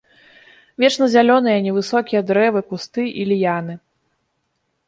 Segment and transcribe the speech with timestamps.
[0.83, 3.73] Вечназялёныя невысокія дрэвы, кусты і ліяны.